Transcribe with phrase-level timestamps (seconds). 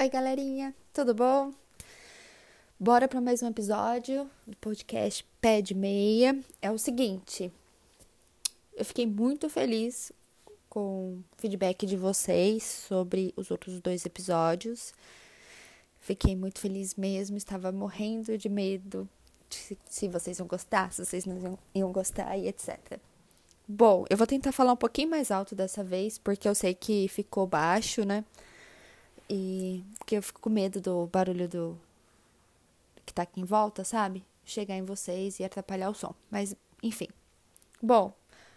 [0.00, 1.52] Oi, galerinha, tudo bom?
[2.78, 6.38] Bora para mais um episódio do podcast Pé de Meia.
[6.62, 7.52] É o seguinte,
[8.76, 10.12] eu fiquei muito feliz
[10.70, 14.94] com o feedback de vocês sobre os outros dois episódios.
[16.00, 19.08] Fiquei muito feliz mesmo, estava morrendo de medo
[19.50, 23.00] de se vocês iam gostar, se vocês não iam gostar e etc.
[23.66, 27.08] Bom, eu vou tentar falar um pouquinho mais alto dessa vez, porque eu sei que
[27.08, 28.24] ficou baixo, né?
[29.28, 31.78] E porque eu fico com medo do barulho do
[33.04, 34.24] que tá aqui em volta, sabe?
[34.44, 36.14] Chegar em vocês e atrapalhar o som.
[36.30, 37.08] Mas, enfim.
[37.82, 38.12] Bom,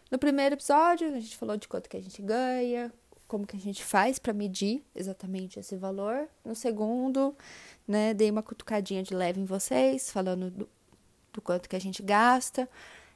[0.10, 2.92] no primeiro episódio a gente falou de quanto que a gente ganha,
[3.28, 6.28] como que a gente faz para medir exatamente esse valor.
[6.44, 7.36] No segundo,
[7.88, 10.70] né, dei uma cutucadinha de leve em vocês, falando do,
[11.32, 12.70] do quanto que a gente gasta,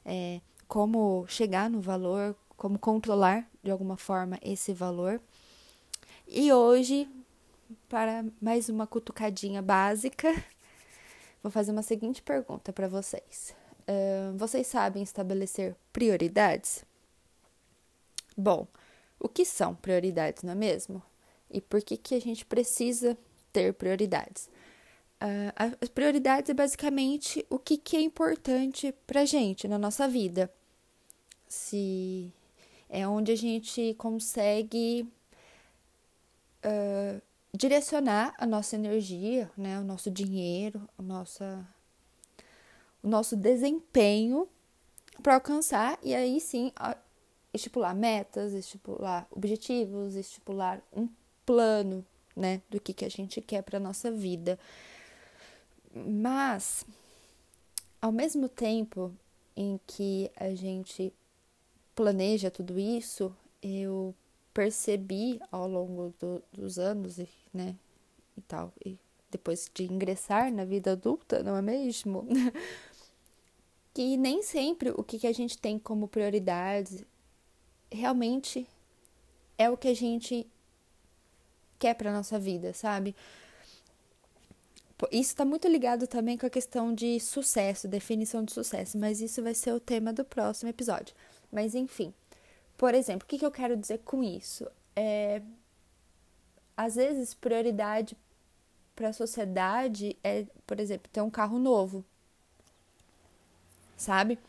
[0.06, 5.20] é, como chegar no valor, como controlar de alguma forma esse valor.
[6.28, 7.10] E hoje
[7.88, 10.32] para mais uma cutucadinha básica,
[11.42, 13.56] vou fazer uma seguinte pergunta para vocês.
[13.82, 16.84] Uh, vocês sabem estabelecer prioridades?
[18.36, 18.68] Bom,
[19.20, 21.02] o que são prioridades, não é mesmo?
[21.50, 23.18] E por que, que a gente precisa
[23.54, 24.50] ter prioridades?
[25.22, 30.52] Uh, as prioridades é basicamente o que, que é importante para gente na nossa vida.
[31.48, 32.32] Se
[32.90, 35.08] é onde a gente consegue
[36.66, 37.22] uh,
[37.56, 41.68] direcionar a nossa energia, né, o nosso dinheiro, a nossa,
[43.02, 44.48] o nosso desempenho
[45.22, 46.72] para alcançar e aí sim
[47.54, 51.08] estipular metas, estipular objetivos, estipular um
[51.46, 54.60] plano, né, do que, que a gente quer para nossa vida.
[55.94, 56.86] Mas
[58.02, 59.14] ao mesmo tempo
[59.56, 61.14] em que a gente
[61.96, 64.14] planeja tudo isso, eu
[64.54, 67.20] percebi ao longo do, dos anos,
[67.56, 67.76] né,
[68.38, 68.98] e tal, e
[69.32, 72.28] depois de ingressar na vida adulta, não é mesmo?
[73.94, 77.08] que nem sempre o que a gente tem como prioridade
[77.92, 78.68] realmente
[79.58, 80.46] é o que a gente
[81.80, 83.16] quer para nossa vida, sabe?
[85.12, 89.44] Isso está muito ligado também com a questão de sucesso, definição de sucesso, mas isso
[89.44, 91.14] vai ser o tema do próximo episódio.
[91.52, 92.14] Mas enfim,
[92.78, 94.68] por exemplo, o que, que eu quero dizer com isso?
[94.96, 95.42] É,
[96.76, 98.18] às vezes, prioridade
[98.96, 102.04] para a sociedade é, por exemplo, ter um carro novo.
[103.98, 104.40] Sabe?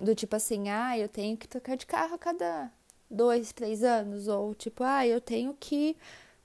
[0.00, 2.70] Do tipo assim, ah, eu tenho que trocar de carro a cada
[3.10, 4.28] dois, três anos.
[4.28, 5.96] Ou tipo, ah, eu tenho que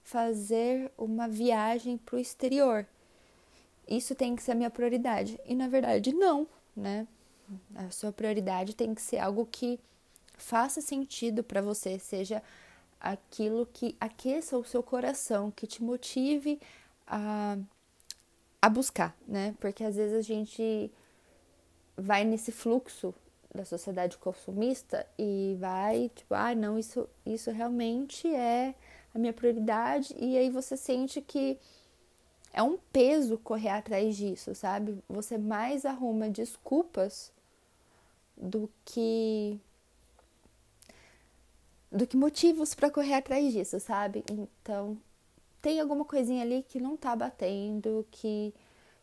[0.04, 2.86] fazer uma viagem para o exterior.
[3.88, 5.40] Isso tem que ser a minha prioridade.
[5.46, 7.08] E na verdade, não, né?
[7.76, 9.80] A sua prioridade tem que ser algo que
[10.38, 12.42] faça sentido para você, seja
[13.00, 16.60] aquilo que aqueça o seu coração, que te motive
[17.06, 17.58] a,
[18.62, 19.56] a buscar, né?
[19.60, 20.92] Porque às vezes a gente
[21.98, 23.14] vai nesse fluxo
[23.54, 28.76] da sociedade consumista e vai tipo, ah, não, isso, isso realmente é
[29.14, 31.58] a minha prioridade, e aí você sente que
[32.52, 34.98] é um peso correr atrás disso, sabe?
[35.08, 37.32] Você mais arruma desculpas
[38.36, 39.60] do que
[41.96, 44.24] do que motivos para correr atrás disso, sabe?
[44.30, 44.98] Então,
[45.62, 48.54] tem alguma coisinha ali que não tá batendo, que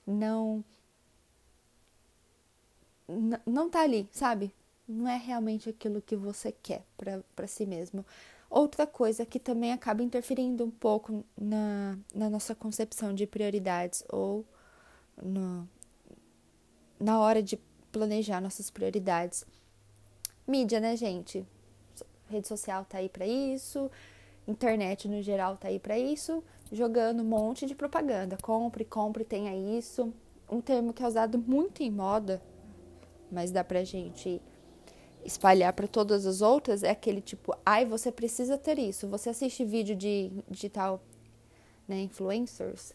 [0.07, 0.63] não
[3.47, 4.55] não tá ali, sabe?
[4.89, 6.85] Não é realmente aquilo que você quer
[7.35, 8.05] para si mesmo.
[8.49, 14.45] Outra coisa que também acaba interferindo um pouco na, na nossa concepção de prioridades ou
[15.23, 15.69] no,
[17.01, 17.59] na hora de
[17.91, 19.45] planejar nossas prioridades.
[20.47, 21.47] Mídia, né, gente?
[22.33, 23.91] Rede social tá aí para isso,
[24.47, 28.37] internet no geral tá aí para isso, jogando um monte de propaganda.
[28.43, 30.13] Compre, compre, tenha isso.
[30.51, 32.43] Um termo que é usado muito em moda,
[33.31, 34.41] mas dá pra gente
[35.25, 39.07] espalhar para todas as outras é aquele tipo, ai, você precisa ter isso.
[39.09, 41.01] Você assiste vídeo de digital,
[41.87, 42.93] né, influencers,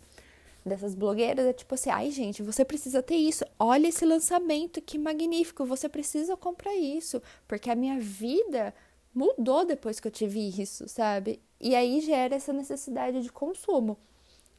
[0.65, 3.45] dessas blogueiras, é tipo assim, ai, gente, você precisa ter isso.
[3.57, 5.65] Olha esse lançamento, que magnífico.
[5.65, 8.73] Você precisa comprar isso, porque a minha vida
[9.17, 11.41] mudou depois que eu tive isso, sabe?
[11.59, 13.97] E aí gera essa necessidade de consumo.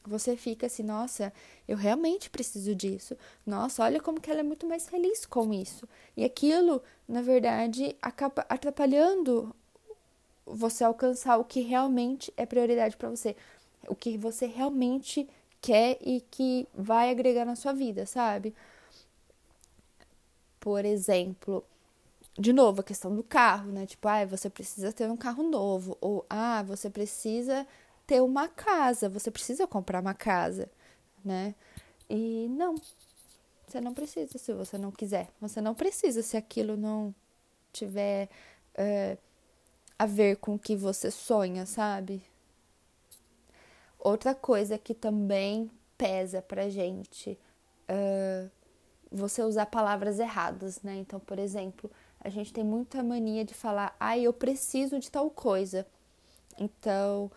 [0.05, 1.31] Você fica assim, nossa,
[1.65, 3.15] eu realmente preciso disso.
[3.45, 5.87] Nossa, olha como que ela é muito mais feliz com isso.
[6.17, 9.55] E aquilo, na verdade, acaba atrapalhando
[10.45, 13.37] você alcançar o que realmente é prioridade para você,
[13.87, 15.29] o que você realmente
[15.61, 18.53] quer e que vai agregar na sua vida, sabe?
[20.59, 21.63] Por exemplo,
[22.37, 23.85] de novo, a questão do carro, né?
[23.85, 25.97] Tipo, ah, você precisa ter um carro novo.
[26.01, 27.67] Ou, ah, você precisa
[28.07, 30.69] ter uma casa, você precisa comprar uma casa,
[31.23, 31.53] né?
[32.09, 32.75] E não,
[33.67, 35.29] você não precisa se você não quiser.
[35.39, 37.13] Você não precisa se aquilo não
[37.71, 38.29] tiver
[38.75, 39.17] é,
[39.97, 42.23] a ver com o que você sonha, sabe?
[43.99, 47.37] Outra coisa que também pesa pra gente,
[47.89, 48.49] uh,
[49.11, 50.95] você usar palavras erradas, né?
[50.95, 55.29] Então, por exemplo, a gente tem muita mania de falar, ah, eu preciso de tal
[55.29, 55.87] coisa.
[56.57, 57.31] Então,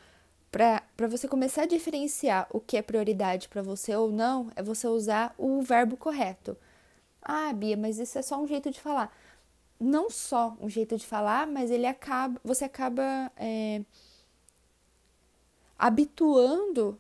[0.51, 4.87] para você começar a diferenciar o que é prioridade para você ou não, é você
[4.87, 6.57] usar o verbo correto.
[7.23, 9.17] Ah, Bia, mas isso é só um jeito de falar.
[9.79, 13.83] Não só um jeito de falar, mas ele acaba, você acaba é,
[15.79, 16.99] habituando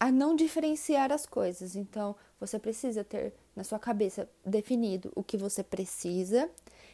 [0.00, 1.76] a não diferenciar as coisas.
[1.76, 6.50] Então, você precisa ter na sua cabeça definido o que você precisa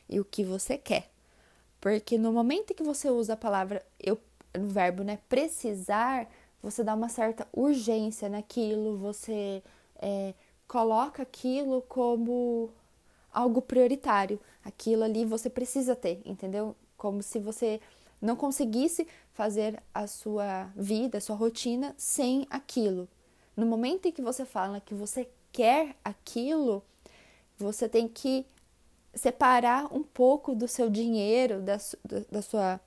[0.09, 1.11] e o que você quer.
[1.81, 4.19] Porque no momento que você usa a palavra eu
[4.57, 6.29] no verbo, né, precisar,
[6.63, 9.63] você dá uma certa urgência naquilo, você
[9.97, 10.33] é,
[10.69, 12.71] coloca aquilo como
[13.33, 14.41] algo prioritário.
[14.65, 16.77] Aquilo ali você precisa ter, entendeu?
[16.97, 17.81] Como se você
[18.23, 23.09] não conseguisse fazer a sua vida, a sua rotina sem aquilo.
[23.57, 26.83] No momento em que você fala que você quer aquilo,
[27.59, 28.47] você tem que
[29.15, 31.79] separar um pouco do seu dinheiro, da,
[32.31, 32.81] da sua,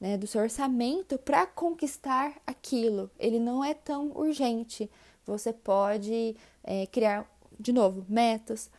[0.00, 3.10] né, do seu orçamento para conquistar aquilo.
[3.18, 4.90] Ele não é tão urgente.
[5.26, 8.70] Você pode é, criar, de novo, metas,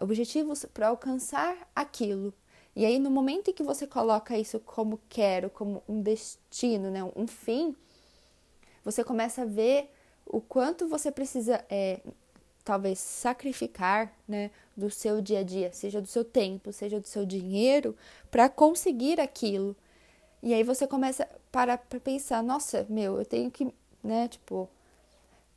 [0.00, 2.32] objetivos para alcançar aquilo.
[2.74, 7.02] E aí, no momento em que você coloca isso como quero, como um destino, né,
[7.16, 7.74] um fim,
[8.84, 9.92] você começa a ver
[10.24, 12.00] o quanto você precisa é,
[12.68, 17.24] talvez sacrificar, né, do seu dia a dia, seja do seu tempo, seja do seu
[17.24, 17.96] dinheiro,
[18.30, 19.74] para conseguir aquilo.
[20.42, 23.72] E aí você começa para pensar, nossa, meu, eu tenho que,
[24.04, 24.68] né, tipo,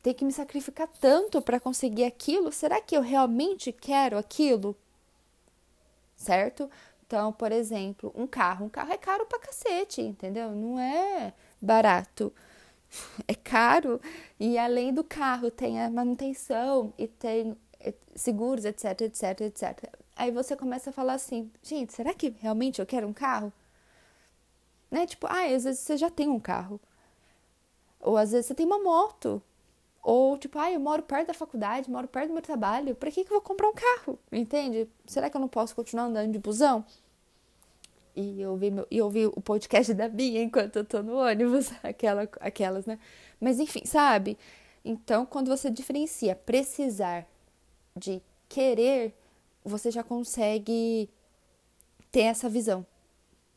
[0.01, 2.49] tenho que me sacrificar tanto para conseguir aquilo.
[2.49, 4.73] Será que eu realmente quero aquilo?
[6.15, 6.71] Certo?
[7.05, 10.51] Então, por exemplo, um carro, um carro é caro pra cacete, entendeu?
[10.51, 12.33] Não é barato
[13.27, 13.99] é caro
[14.39, 17.55] e além do carro tem a manutenção e tem
[18.15, 19.89] seguros, etc, etc, etc.
[20.15, 23.51] Aí você começa a falar assim, gente, será que realmente eu quero um carro?
[24.89, 25.05] Né?
[25.07, 26.79] Tipo, ah, às vezes você já tem um carro.
[27.99, 29.41] Ou às vezes você tem uma moto.
[30.03, 33.23] Ou tipo, ah, eu moro perto da faculdade, moro perto do meu trabalho, pra que,
[33.23, 34.19] que eu vou comprar um carro?
[34.31, 34.89] Entende?
[35.05, 36.83] Será que eu não posso continuar andando de busão?
[38.15, 42.27] E ouvir, meu, e ouvir o podcast da Bia enquanto eu tô no ônibus, aquela,
[42.39, 42.99] aquelas, né?
[43.39, 44.37] Mas enfim, sabe?
[44.83, 47.27] Então, quando você diferencia precisar
[47.95, 49.13] de querer,
[49.63, 51.09] você já consegue
[52.11, 52.85] ter essa visão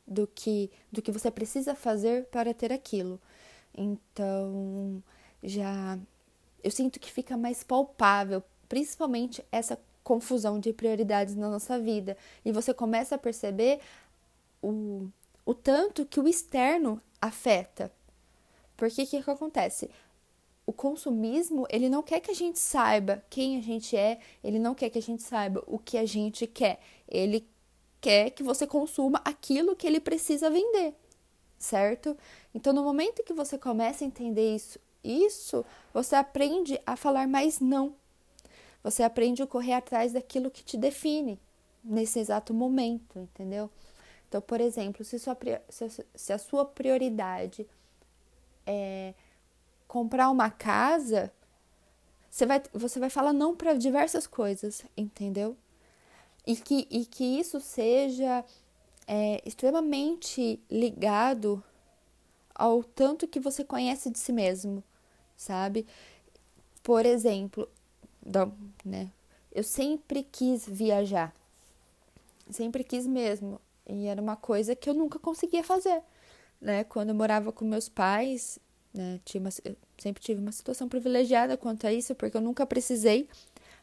[0.06, 3.21] do que do que você precisa fazer para ter aquilo.
[3.77, 5.03] Então,
[5.43, 5.99] já
[6.62, 12.17] eu sinto que fica mais palpável, principalmente essa confusão de prioridades na nossa vida.
[12.45, 13.81] E você começa a perceber
[14.65, 15.13] o,
[15.45, 17.93] o tanto que o externo afeta.
[18.77, 19.91] Porque o que, que acontece?
[20.67, 24.75] O consumismo, ele não quer que a gente saiba quem a gente é, ele não
[24.75, 26.81] quer que a gente saiba o que a gente quer.
[27.07, 27.47] Ele
[28.01, 30.95] quer que você consuma aquilo que ele precisa vender,
[31.59, 32.17] certo?
[32.55, 37.61] Então, no momento que você começa a entender isso, isso, você aprende a falar mais
[37.61, 37.95] não.
[38.83, 41.39] Você aprende a correr atrás daquilo que te define
[41.83, 43.71] nesse exato momento, entendeu?
[44.34, 45.38] Então, por exemplo, se, sua,
[46.12, 47.64] se a sua prioridade
[48.67, 49.14] é
[49.86, 51.32] comprar uma casa,
[52.29, 55.56] você vai, você vai falar não para diversas coisas, entendeu?
[56.44, 58.44] E que, e que isso seja
[59.06, 61.62] é, extremamente ligado
[62.53, 64.82] ao tanto que você conhece de si mesmo,
[65.36, 65.86] sabe?
[66.82, 67.69] Por exemplo,
[68.84, 69.12] né?
[69.53, 71.32] Eu sempre quis viajar,
[72.50, 73.60] sempre quis mesmo.
[73.86, 76.03] E era uma coisa que eu nunca conseguia fazer,
[76.60, 76.84] né?
[76.84, 78.58] Quando eu morava com meus pais,
[78.93, 79.20] né?
[79.24, 83.29] Tinha uma, sempre tive uma situação privilegiada quanto a isso, porque eu nunca precisei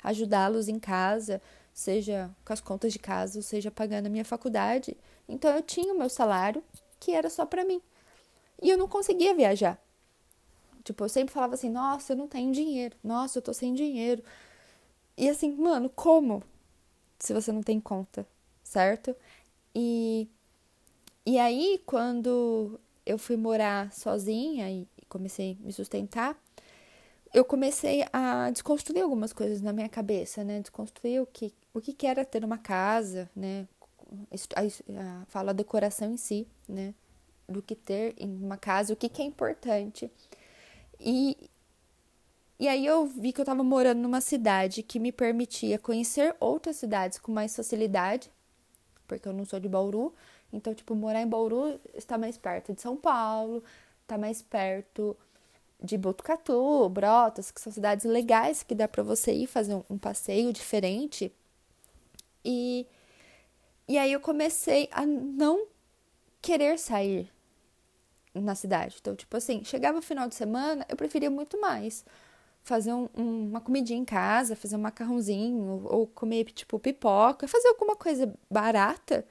[0.03, 1.41] ajudá-los em casa,
[1.73, 4.97] seja com as contas de casa, seja pagando a minha faculdade.
[5.27, 6.63] Então eu tinha o meu salário
[6.99, 7.81] que era só para mim.
[8.61, 9.79] E eu não conseguia viajar.
[10.83, 12.95] Tipo, eu sempre falava assim: "Nossa, eu não tenho dinheiro.
[13.03, 14.23] Nossa, eu tô sem dinheiro".
[15.17, 16.43] E assim, mano, como?
[17.19, 18.25] Se você não tem conta,
[18.63, 19.15] certo?
[19.73, 20.27] E,
[21.25, 26.37] e aí, quando eu fui morar sozinha e comecei a me sustentar,
[27.33, 30.59] eu comecei a desconstruir algumas coisas na minha cabeça, né?
[30.59, 33.67] Desconstruir o que, o que, que era ter uma casa, né?
[34.55, 36.93] A, a, fala a decoração em si, né?
[37.47, 40.11] Do que ter em uma casa, o que, que é importante.
[40.99, 41.49] E,
[42.59, 46.75] e aí eu vi que eu estava morando numa cidade que me permitia conhecer outras
[46.75, 48.29] cidades com mais facilidade,
[49.17, 50.13] porque eu não sou de Bauru.
[50.53, 53.61] Então, tipo, morar em Bauru está mais perto de São Paulo,
[54.03, 55.17] está mais perto
[55.83, 59.97] de Botucatu, Brotas, que são cidades legais que dá para você ir fazer um, um
[59.97, 61.31] passeio diferente.
[62.45, 62.87] E,
[63.87, 65.67] e aí eu comecei a não
[66.41, 67.29] querer sair
[68.33, 68.97] na cidade.
[69.01, 72.05] Então, tipo assim, chegava o final de semana, eu preferia muito mais
[72.63, 77.69] fazer um, um, uma comidinha em casa, fazer um macarrãozinho, ou, comer, tipo, pipoca, fazer
[77.69, 79.25] alguma coisa barata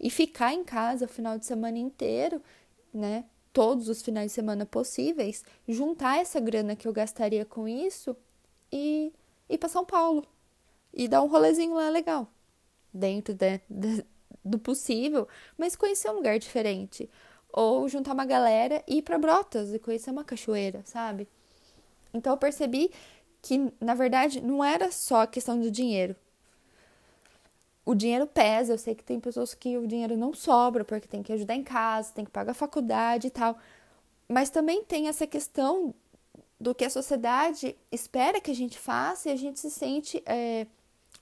[0.00, 2.42] e ficar em casa o final de semana inteiro,
[2.92, 3.24] né?
[3.52, 8.16] Todos os finais de semana possíveis, juntar essa grana que eu gastaria com isso
[8.72, 9.12] e
[9.48, 10.24] ir para São Paulo
[10.92, 12.28] e dar um rolezinho lá legal,
[12.92, 14.04] dentro de, de,
[14.44, 15.26] do possível,
[15.56, 17.10] mas conhecer um lugar diferente.
[17.52, 21.26] Ou juntar uma galera e ir para Brotas e conhecer uma cachoeira, sabe?
[22.12, 22.90] Então eu percebi
[23.42, 26.16] que, na verdade, não era só a questão do dinheiro.
[27.84, 31.22] O dinheiro pesa, eu sei que tem pessoas que o dinheiro não sobra porque tem
[31.22, 33.56] que ajudar em casa, tem que pagar a faculdade e tal.
[34.28, 35.94] Mas também tem essa questão
[36.60, 40.66] do que a sociedade espera que a gente faça e a gente se sente é,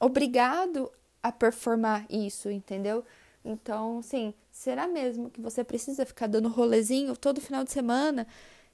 [0.00, 0.90] obrigado
[1.22, 3.04] a performar isso, entendeu?
[3.44, 8.26] Então, sim, será mesmo que você precisa ficar dando rolezinho todo final de semana?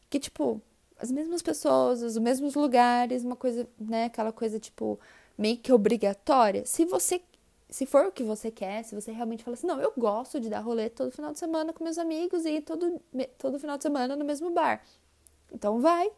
[0.09, 0.63] Que, tipo,
[1.03, 5.01] as mesmas pessoas, os mesmos lugares, uma coisa, né, aquela coisa tipo
[5.37, 6.65] meio que obrigatória.
[6.65, 7.21] Se você
[7.69, 10.51] se for o que você quer, se você realmente fala assim, não, eu gosto de
[10.51, 13.01] dar rolê todo final de semana com meus amigos e todo
[13.39, 14.83] todo final de semana no mesmo bar.
[15.51, 16.11] Então vai,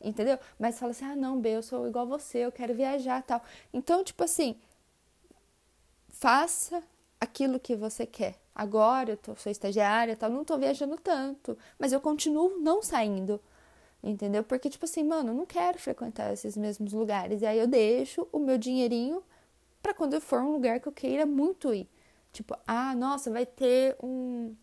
[0.00, 0.38] entendeu?
[0.58, 3.40] Mas fala assim, ah, não, B, eu sou igual você, eu quero viajar, tal.
[3.72, 4.56] Então, tipo assim,
[6.08, 6.82] faça
[7.20, 8.36] aquilo que você quer.
[8.54, 13.40] Agora eu tô, sou estagiária, tal, não tô viajando tanto, mas eu continuo não saindo.
[14.02, 14.44] Entendeu?
[14.44, 17.42] Porque, tipo assim, mano, eu não quero frequentar esses mesmos lugares.
[17.42, 19.22] E aí eu deixo o meu dinheirinho
[19.82, 21.88] para quando eu for um lugar que eu queira muito ir.
[22.32, 24.54] Tipo, ah, nossa, vai ter um,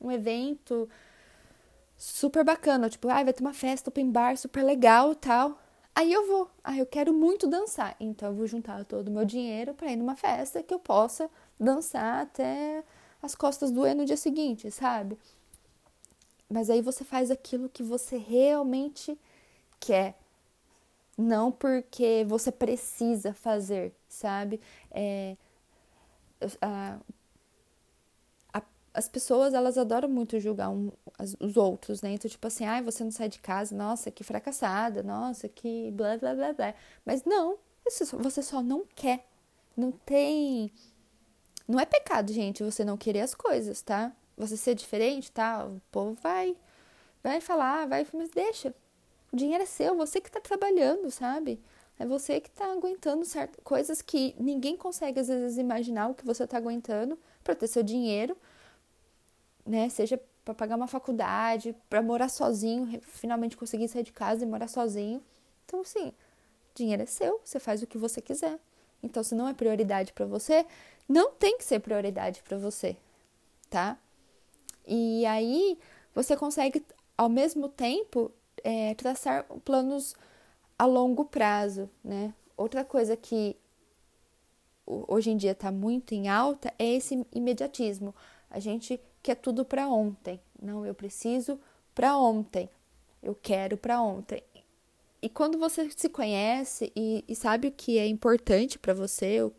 [0.00, 0.88] um evento
[1.96, 2.88] super bacana.
[2.88, 5.60] Tipo, ah, vai ter uma festa open bar super legal e tal.
[5.94, 6.50] Aí eu vou.
[6.64, 7.96] Ah, eu quero muito dançar.
[8.00, 11.30] Então eu vou juntar todo o meu dinheiro para ir numa festa que eu possa
[11.58, 12.84] dançar até
[13.22, 15.18] as costas doer no dia seguinte, sabe?
[16.48, 19.18] Mas aí você faz aquilo que você realmente
[19.80, 20.16] quer.
[21.18, 24.60] Não porque você precisa fazer, sabe?
[24.90, 25.36] É,
[26.60, 26.98] a,
[28.52, 28.62] a,
[28.92, 32.10] as pessoas, elas adoram muito julgar um, as, os outros, né?
[32.12, 36.18] Então, tipo assim, ai, você não sai de casa, nossa, que fracassada, nossa, que blá,
[36.18, 36.74] blá, blá, blá.
[37.04, 39.26] Mas não, você só não quer.
[39.76, 40.70] Não tem...
[41.68, 44.12] Não é pecado, gente, você não querer as coisas, tá?
[44.36, 45.64] Você ser diferente, tá?
[45.64, 46.56] O povo vai,
[47.22, 48.74] vai falar, vai, mas deixa.
[49.32, 51.60] O dinheiro é seu, você que tá trabalhando, sabe?
[51.98, 56.24] É você que tá aguentando certas coisas que ninguém consegue às vezes imaginar o que
[56.24, 58.36] você tá aguentando para ter seu dinheiro,
[59.64, 59.88] né?
[59.88, 64.68] Seja para pagar uma faculdade, para morar sozinho, finalmente conseguir sair de casa e morar
[64.68, 65.22] sozinho.
[65.64, 66.12] Então, assim,
[66.74, 68.58] dinheiro é seu, você faz o que você quiser.
[69.02, 70.64] Então, se não é prioridade para você,
[71.08, 72.96] não tem que ser prioridade para você,
[73.68, 73.98] tá?
[74.86, 75.78] E aí
[76.14, 76.84] você consegue,
[77.16, 78.30] ao mesmo tempo,
[78.62, 80.14] é, traçar planos
[80.78, 82.34] a longo prazo, né?
[82.56, 83.56] Outra coisa que
[84.86, 88.14] hoje em dia está muito em alta é esse imediatismo.
[88.50, 90.40] A gente quer tudo para ontem.
[90.60, 91.58] Não, eu preciso
[91.94, 92.70] para ontem.
[93.22, 94.42] Eu quero para ontem.
[95.20, 99.50] E quando você se conhece e, e sabe o que é importante para você,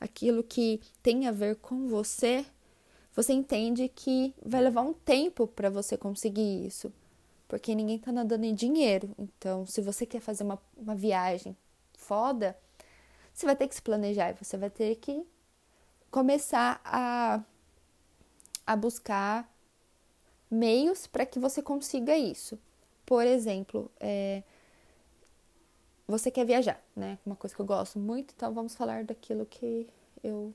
[0.00, 2.44] aquilo que tem a ver com você,
[3.16, 6.92] você entende que vai levar um tempo para você conseguir isso,
[7.48, 9.08] porque ninguém tá nadando em dinheiro.
[9.18, 11.56] Então, se você quer fazer uma, uma viagem
[11.96, 12.54] foda,
[13.32, 15.26] você vai ter que se planejar, você vai ter que
[16.10, 17.42] começar a,
[18.66, 19.50] a buscar
[20.50, 22.58] meios para que você consiga isso.
[23.06, 24.42] Por exemplo, é,
[26.06, 27.18] você quer viajar, né?
[27.24, 29.88] Uma coisa que eu gosto muito, então vamos falar daquilo que
[30.22, 30.52] eu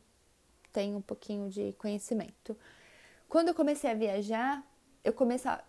[0.72, 2.58] tenho um pouquinho de conhecimento.
[3.28, 4.64] Quando eu comecei a viajar,
[5.04, 5.64] eu comecei a,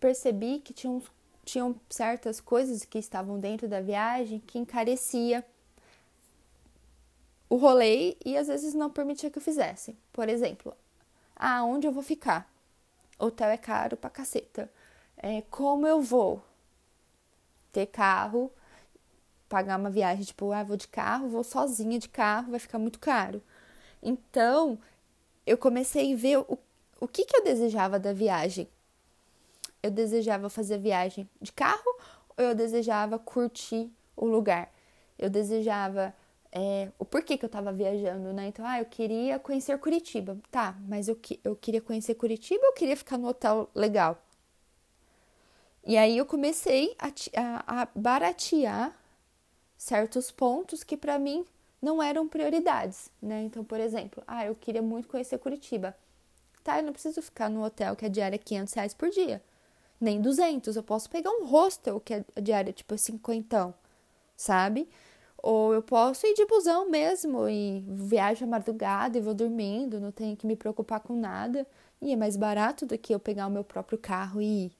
[0.00, 1.02] percebi que tinham,
[1.44, 5.44] tinham certas coisas que estavam dentro da viagem que encarecia
[7.48, 9.96] o rolê e às vezes não permitia que eu fizesse.
[10.12, 10.74] Por exemplo,
[11.36, 12.50] ah, onde eu vou ficar?
[13.18, 14.70] Hotel é caro pra caceta.
[15.16, 16.42] É, como eu vou
[17.70, 18.50] ter carro,
[19.48, 22.98] pagar uma viagem, tipo, ah, vou de carro, vou sozinha de carro, vai ficar muito
[22.98, 23.42] caro.
[24.02, 24.78] Então,
[25.46, 26.58] eu comecei a ver o,
[27.00, 28.68] o que, que eu desejava da viagem.
[29.82, 31.98] eu desejava fazer viagem de carro
[32.36, 34.72] ou eu desejava curtir o lugar.
[35.18, 36.14] Eu desejava
[36.52, 38.46] é, o porquê que eu tava viajando, né?
[38.48, 40.38] Então, ah, eu queria conhecer Curitiba.
[40.50, 44.22] Tá, mas eu, eu queria conhecer Curitiba ou eu queria ficar no hotel legal?
[45.84, 48.96] E aí eu comecei a, a, a baratear
[49.76, 51.44] certos pontos que para mim
[51.82, 53.42] não eram prioridades, né?
[53.42, 55.96] Então, por exemplo, ah, eu queria muito conhecer Curitiba.
[56.62, 59.42] Tá, eu não preciso ficar no hotel que a diária é 500 reais por dia.
[60.00, 60.76] Nem 200.
[60.76, 63.74] Eu posso pegar um hostel que a diária tipo 50,
[64.36, 64.88] sabe?
[65.42, 70.12] Ou eu posso ir de busão mesmo e viajo à madrugada e vou dormindo, não
[70.12, 71.66] tenho que me preocupar com nada.
[72.00, 74.72] E é mais barato do que eu pegar o meu próprio carro e ir.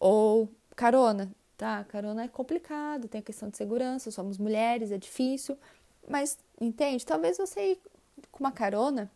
[0.00, 1.84] Ou carona, tá?
[1.84, 5.58] Carona é complicado, tem a questão de segurança, somos mulheres, é difícil.
[6.08, 7.04] Mas, entende?
[7.04, 7.80] Talvez você ir
[8.30, 9.10] com uma carona,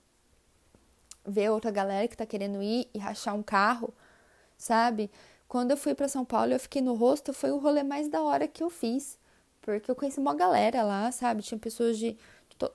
[1.27, 3.93] ver outra galera que tá querendo ir e rachar um carro,
[4.57, 5.11] sabe?
[5.47, 8.23] Quando eu fui para São Paulo, eu fiquei no rosto, foi o rolê mais da
[8.23, 9.19] hora que eu fiz.
[9.63, 11.43] Porque eu conheci uma galera lá, sabe?
[11.43, 12.17] Tinha pessoas de,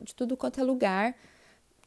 [0.01, 1.15] de tudo quanto é lugar.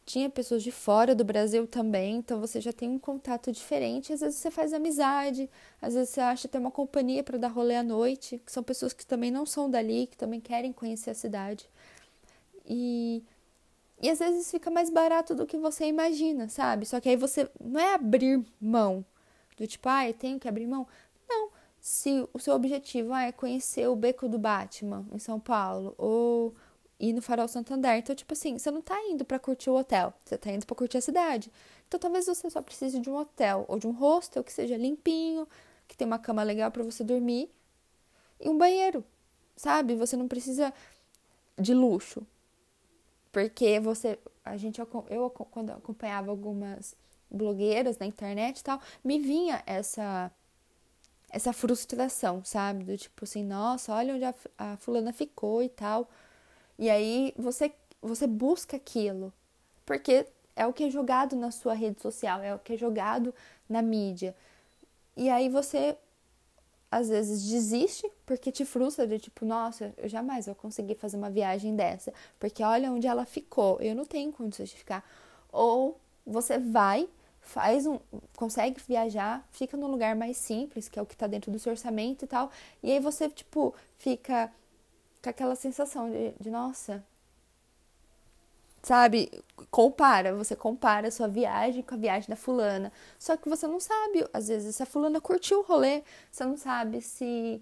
[0.05, 4.13] Tinha pessoas de fora do Brasil também, então você já tem um contato diferente.
[4.13, 5.51] Às vezes você faz amizade,
[5.83, 8.93] às vezes você acha ter uma companhia para dar rolê à noite, que são pessoas
[8.93, 11.69] que também não são dali, que também querem conhecer a cidade.
[12.67, 13.25] E,
[14.01, 16.85] e às vezes fica mais barato do que você imagina, sabe?
[16.87, 19.05] Só que aí você não é abrir mão
[19.57, 20.87] do tipo, ah, eu tenho que abrir mão.
[21.29, 21.51] Não.
[21.81, 26.55] Se o seu objetivo ah, é conhecer o beco do Batman em São Paulo ou
[26.99, 30.13] ir no Farol Santander, então, tipo assim, você não tá indo para curtir o hotel,
[30.25, 31.53] você tá indo para curtir a cidade.
[31.87, 35.47] Então, talvez você só precise de um hotel ou de um hostel que seja limpinho,
[35.87, 37.51] que tenha uma cama legal para você dormir
[38.41, 39.05] e um banheiro,
[39.57, 39.95] sabe?
[39.95, 40.73] Você não precisa
[41.59, 42.27] de luxo.
[43.37, 44.89] Porque você, a gente, eu
[45.29, 46.97] quando acompanhava algumas
[47.31, 50.33] blogueiras na internet e tal, me vinha essa
[51.29, 52.85] essa frustração, sabe?
[52.85, 56.09] Do tipo assim, nossa, olha onde a, a fulana ficou e tal.
[56.79, 57.71] E aí você
[58.01, 59.31] você busca aquilo,
[59.85, 63.35] porque é o que é jogado na sua rede social, é o que é jogado
[63.69, 64.35] na mídia.
[65.15, 65.95] E aí você
[66.91, 71.31] às vezes desiste porque te frustra de tipo, nossa, eu jamais vou conseguir fazer uma
[71.31, 75.05] viagem dessa, porque olha onde ela ficou, eu não tenho condições de ficar.
[75.53, 77.09] Ou você vai,
[77.41, 77.99] faz um,
[78.37, 81.73] consegue viajar, fica num lugar mais simples, que é o que está dentro do seu
[81.73, 82.51] orçamento e tal,
[82.83, 84.53] e aí você tipo fica
[85.23, 87.05] com aquela sensação de, de nossa,
[88.87, 89.29] sabe?
[89.69, 92.93] Compara, você compara a sua viagem com a viagem da fulana.
[93.19, 96.57] Só que você não sabe, às vezes, se a fulana curtiu o rolê, você não
[96.57, 97.61] sabe se,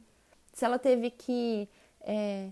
[0.53, 1.67] se ela teve que
[2.03, 2.51] é,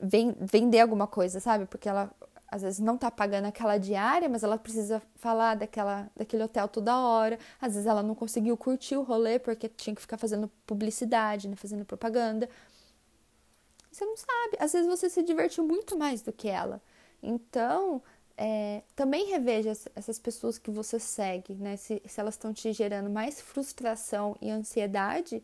[0.00, 1.66] vender alguma coisa, sabe?
[1.66, 2.08] Porque ela
[2.46, 6.96] às vezes não tá pagando aquela diária, mas ela precisa falar daquela, daquele hotel toda
[6.96, 7.36] hora.
[7.60, 11.56] Às vezes ela não conseguiu curtir o rolê porque tinha que ficar fazendo publicidade, né?
[11.56, 12.48] fazendo propaganda.
[13.90, 14.56] Você não sabe.
[14.60, 16.80] Às vezes você se divertiu muito mais do que ela.
[17.22, 18.02] Então,
[18.36, 21.76] é, também reveja essas pessoas que você segue, né?
[21.76, 25.42] Se, se elas estão te gerando mais frustração e ansiedade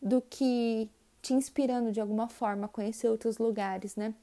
[0.00, 0.88] do que
[1.20, 4.14] te inspirando de alguma forma a conhecer outros lugares, né?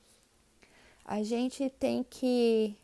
[1.05, 2.75] A gente tem que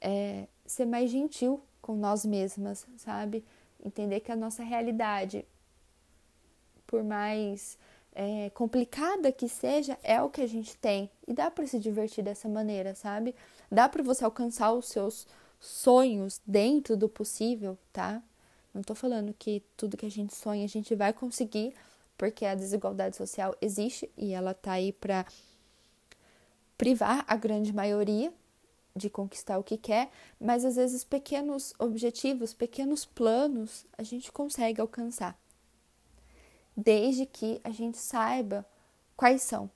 [0.00, 3.44] é, ser mais gentil com nós mesmas, sabe?
[3.84, 5.44] Entender que a nossa realidade,
[6.86, 7.78] por mais
[8.14, 11.10] é, complicada que seja, é o que a gente tem.
[11.26, 13.34] E dá para se divertir dessa maneira, sabe?
[13.70, 15.26] Dá para você alcançar os seus
[15.58, 18.22] sonhos dentro do possível, tá?
[18.72, 21.74] Não tô falando que tudo que a gente sonha a gente vai conseguir,
[22.16, 25.26] porque a desigualdade social existe e ela tá aí para
[26.78, 28.32] privar a grande maioria
[28.94, 30.08] de conquistar o que quer,
[30.40, 35.36] mas às vezes pequenos objetivos, pequenos planos a gente consegue alcançar
[36.76, 38.66] desde que a gente saiba
[39.16, 39.70] quais são,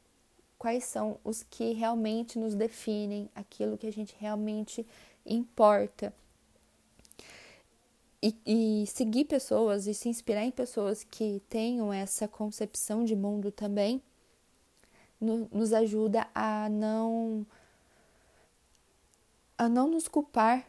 [0.59, 4.87] quais são os que realmente nos definem, aquilo que a gente realmente
[5.25, 6.13] importa.
[8.21, 13.53] E, e, seguir pessoas e se inspirar em pessoas que tenham essa concepção de mundo
[13.53, 14.03] também
[15.21, 17.47] no, nos ajuda a não
[19.57, 20.67] a não nos culpar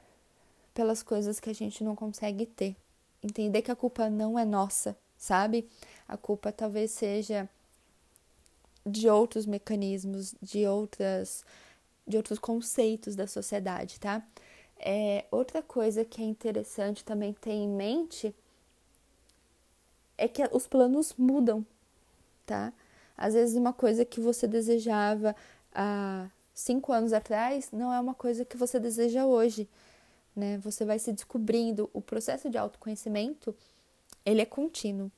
[0.73, 2.75] pelas coisas que a gente não consegue ter.
[3.21, 5.69] Entender que a culpa não é nossa, sabe?
[6.10, 7.48] A culpa talvez seja
[8.84, 11.45] de outros mecanismos, de outras
[12.08, 14.26] de outros conceitos da sociedade, tá?
[14.80, 18.34] É, outra coisa que é interessante também ter em mente
[20.17, 21.63] é que os planos mudam,
[22.48, 22.74] tá?
[23.15, 25.36] Às vezes uma coisa que você desejava
[25.72, 29.69] há cinco anos atrás não é uma coisa que você deseja hoje,
[30.36, 30.58] né?
[30.63, 31.88] Você vai se descobrindo.
[31.93, 33.56] O processo de autoconhecimento
[34.26, 35.12] ele é contínuo.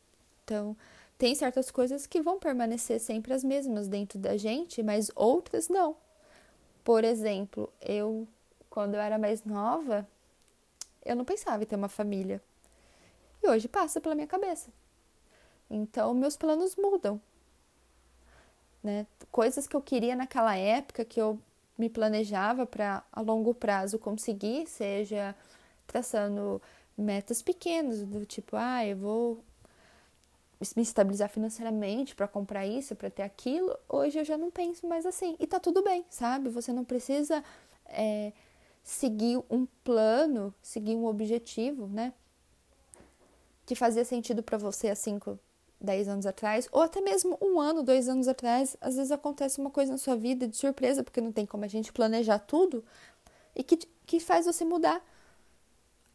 [0.52, 0.76] Então,
[1.18, 5.96] tem certas coisas que vão permanecer sempre as mesmas dentro da gente, mas outras não.
[6.84, 8.28] Por exemplo, eu,
[8.70, 10.06] quando eu era mais nova,
[11.06, 12.42] eu não pensava em ter uma família.
[13.42, 14.70] E hoje passa pela minha cabeça.
[15.70, 17.22] Então, meus planos mudam.
[18.84, 19.08] Né?
[19.32, 21.40] Coisas que eu queria naquela época, que eu
[21.78, 25.34] me planejava para a longo prazo conseguir, seja
[25.88, 26.62] traçando
[26.98, 29.44] metas pequenas, do tipo, ah, eu vou
[30.76, 35.06] me estabilizar financeiramente para comprar isso, para ter aquilo, hoje eu já não penso mais
[35.06, 35.36] assim.
[35.40, 36.50] E tá tudo bem, sabe?
[36.50, 37.44] Você não precisa
[37.86, 38.32] é,
[38.84, 42.14] seguir um plano, seguir um objetivo, né?
[43.66, 45.40] Que fazia sentido para você há 5,
[45.80, 48.78] 10 anos atrás, ou até mesmo um ano, dois anos atrás.
[48.80, 51.68] Às vezes acontece uma coisa na sua vida de surpresa, porque não tem como a
[51.68, 52.84] gente planejar tudo,
[53.56, 55.04] e que, que faz você mudar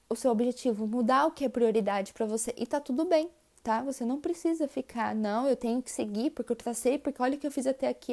[0.09, 2.55] o seu objetivo, mudar o que é prioridade para você.
[2.57, 3.29] E tá tudo bem,
[3.67, 3.83] tá?
[3.83, 7.39] Você não precisa ficar, não, eu tenho que seguir porque eu tracei, porque olha o
[7.41, 8.13] que eu fiz até aqui,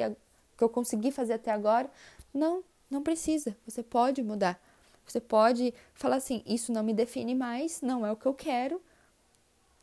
[0.58, 1.88] que eu consegui fazer até agora.
[2.34, 3.56] Não, não precisa.
[3.64, 4.60] Você pode mudar.
[5.06, 8.82] Você pode falar assim: isso não me define mais, não é o que eu quero.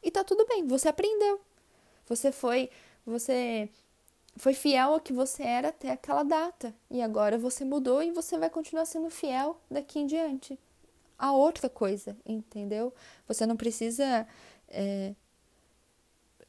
[0.03, 1.41] E tá tudo bem, você aprendeu.
[2.09, 2.69] Você foi,
[3.07, 3.69] você
[4.37, 6.75] foi fiel ao que você era até aquela data.
[6.91, 10.59] E agora você mudou e você vai continuar sendo fiel daqui em diante.
[11.17, 12.93] A outra coisa, entendeu?
[13.29, 14.27] Você não precisa
[14.69, 15.15] é,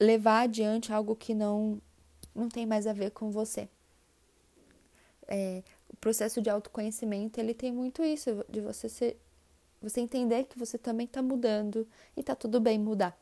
[0.01, 1.79] levar adiante algo que não,
[2.33, 3.69] não tem mais a ver com você.
[5.27, 9.21] É, o processo de autoconhecimento, ele tem muito isso, de você ser,
[9.79, 11.87] você entender que você também está mudando
[12.17, 13.15] e tá tudo bem mudar.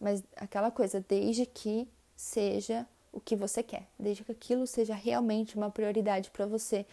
[0.00, 5.54] Mas aquela coisa, desde que seja o que você quer, desde que aquilo seja realmente
[5.54, 6.86] uma prioridade para você,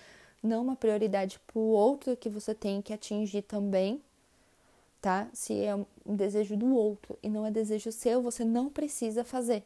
[0.44, 4.02] não uma prioridade para o outro que você tem que atingir também,
[5.02, 5.28] tá?
[5.34, 9.64] Se é um desejo do outro e não é desejo seu, você não precisa fazer.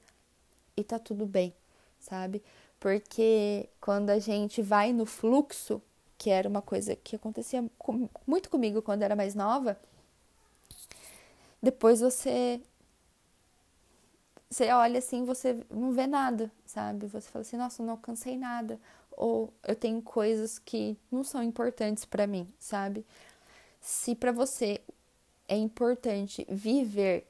[0.78, 1.54] E tá tudo bem,
[2.00, 2.42] sabe?
[2.80, 5.82] Porque quando a gente vai no fluxo,
[6.18, 7.64] que era uma coisa que acontecia
[8.26, 9.78] muito comigo quando era mais nova,
[11.62, 12.62] depois você
[14.50, 17.08] você olha assim, você não vê nada, sabe?
[17.08, 18.80] Você fala assim, nossa, não alcancei nada,
[19.12, 23.06] ou eu tenho coisas que não são importantes para mim, sabe?
[23.82, 24.80] Se para você
[25.48, 27.28] é importante viver,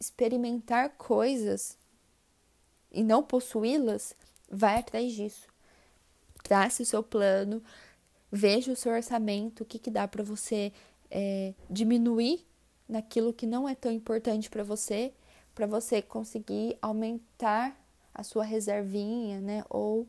[0.00, 1.76] experimentar coisas
[2.90, 4.14] e não possuí-las,
[4.50, 5.48] vai atrás disso.
[6.42, 7.62] Trace o seu plano,
[8.30, 10.72] veja o seu orçamento, o que, que dá para você
[11.10, 12.44] é, diminuir
[12.88, 15.12] naquilo que não é tão importante para você,
[15.54, 17.78] para você conseguir aumentar
[18.14, 19.64] a sua reservinha, né?
[19.70, 20.06] Ou,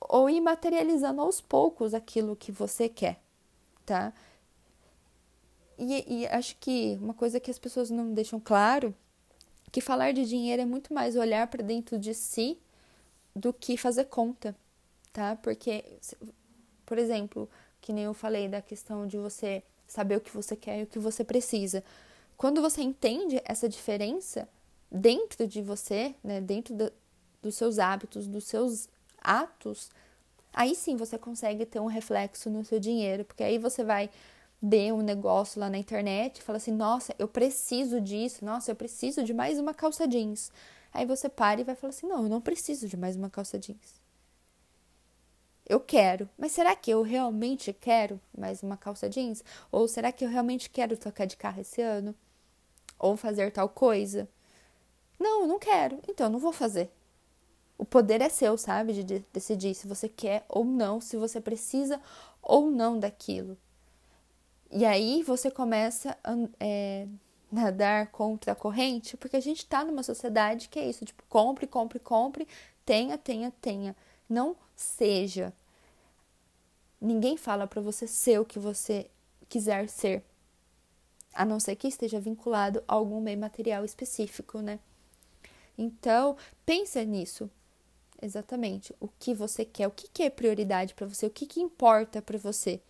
[0.00, 3.20] ou ir materializando aos poucos aquilo que você quer,
[3.86, 4.12] tá?
[5.78, 8.94] E, e acho que uma coisa que as pessoas não deixam claro
[9.70, 12.58] que falar de dinheiro é muito mais olhar para dentro de si
[13.34, 14.54] do que fazer conta,
[15.12, 15.36] tá?
[15.36, 15.84] Porque,
[16.84, 17.48] por exemplo,
[17.80, 20.86] que nem eu falei da questão de você saber o que você quer e o
[20.86, 21.82] que você precisa.
[22.36, 24.48] Quando você entende essa diferença
[24.90, 26.92] dentro de você, né, dentro do,
[27.42, 29.90] dos seus hábitos, dos seus atos,
[30.52, 34.10] aí sim você consegue ter um reflexo no seu dinheiro, porque aí você vai
[34.62, 38.76] dê um negócio lá na internet e fala assim: nossa, eu preciso disso, nossa, eu
[38.76, 40.52] preciso de mais uma calça jeans.
[40.92, 43.58] Aí você para e vai falar assim: não, eu não preciso de mais uma calça
[43.58, 44.00] jeans.
[45.68, 49.42] Eu quero, mas será que eu realmente quero mais uma calça jeans?
[49.70, 52.14] Ou será que eu realmente quero trocar de carro esse ano?
[52.98, 54.28] Ou fazer tal coisa?
[55.18, 56.90] Não, eu não quero, então eu não vou fazer.
[57.78, 58.92] O poder é seu, sabe?
[59.02, 62.00] De decidir se você quer ou não, se você precisa
[62.42, 63.56] ou não daquilo.
[64.72, 67.06] E aí você começa a é,
[67.50, 71.66] nadar contra a corrente, porque a gente está numa sociedade que é isso, tipo, compre,
[71.66, 72.48] compre, compre,
[72.84, 73.94] tenha, tenha, tenha.
[74.26, 75.52] Não seja.
[76.98, 79.10] Ninguém fala para você ser o que você
[79.46, 80.24] quiser ser,
[81.34, 84.80] a não ser que esteja vinculado a algum bem material específico, né?
[85.76, 87.50] Então, pensa nisso.
[88.22, 88.94] Exatamente.
[89.00, 92.22] O que você quer, o que, que é prioridade para você, o que, que importa
[92.22, 92.80] para você.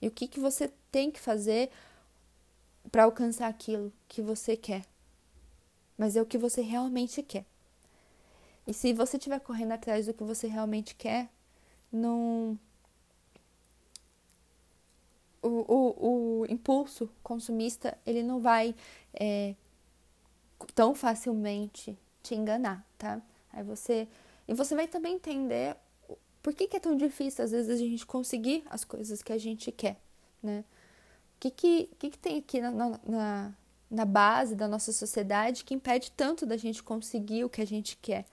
[0.00, 1.70] E o que, que você tem que fazer
[2.90, 4.84] para alcançar aquilo que você quer.
[5.96, 7.44] Mas é o que você realmente quer.
[8.66, 11.28] E se você estiver correndo atrás do que você realmente quer,
[11.90, 12.58] não.
[15.42, 18.74] O, o, o impulso consumista ele não vai
[19.14, 19.54] é,
[20.74, 23.22] tão facilmente te enganar, tá?
[23.52, 24.08] Aí você
[24.48, 25.76] e você vai também entender
[26.46, 29.36] por que, que é tão difícil, às vezes, a gente conseguir as coisas que a
[29.36, 29.96] gente quer,
[30.40, 30.60] né?
[31.34, 33.52] O que, que, que, que tem aqui na, na,
[33.90, 37.96] na base da nossa sociedade que impede tanto da gente conseguir o que a gente
[37.96, 38.26] quer.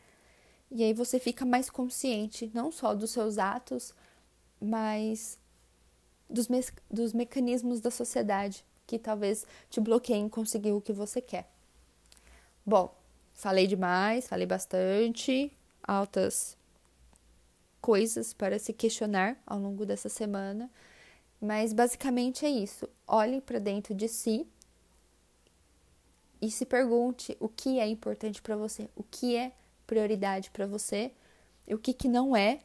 [0.70, 3.96] E aí você fica mais consciente, não só dos seus atos,
[4.62, 5.40] mas
[6.30, 11.20] dos, me dos mecanismos da sociedade que talvez te bloqueiem em conseguir o que você
[11.20, 11.50] quer.
[12.64, 12.96] Bom,
[13.34, 16.56] falei demais, falei bastante, altas
[17.84, 20.72] coisas para se questionar ao longo dessa semana,
[21.42, 22.88] mas basicamente é isso.
[23.06, 24.48] Olhe para dentro de si
[26.42, 29.52] e se pergunte o que é importante para você, o que é
[29.86, 31.12] prioridade para você,
[31.68, 32.60] o que, que não é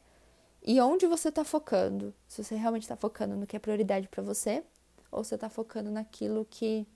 [0.63, 2.13] e onde você está focando.
[2.25, 4.63] Se você realmente está focando no que é prioridade para você
[5.11, 6.87] ou você está focando naquilo que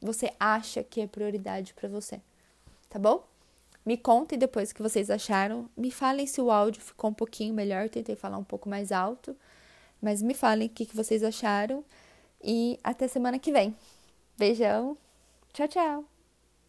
[0.00, 2.20] você acha que é prioridade para você,
[2.88, 3.28] tá bom?
[3.90, 5.68] Me contem depois o que vocês acharam.
[5.76, 7.88] Me falem se o áudio ficou um pouquinho melhor.
[7.88, 9.36] tentei falar um pouco mais alto.
[10.00, 11.84] Mas me falem o que vocês acharam.
[12.40, 13.74] E até semana que vem.
[14.38, 14.96] Beijão.
[15.52, 16.09] Tchau, tchau.